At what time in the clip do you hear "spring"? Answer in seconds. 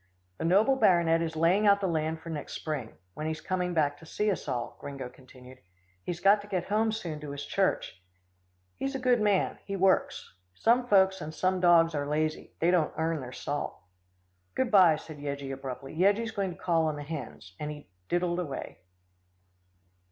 2.53-2.95